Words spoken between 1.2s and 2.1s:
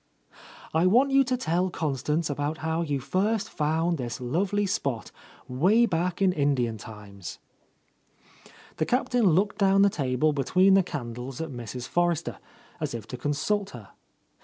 to tell Con